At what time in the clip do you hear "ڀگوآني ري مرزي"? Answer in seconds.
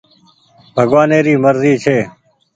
0.75-1.73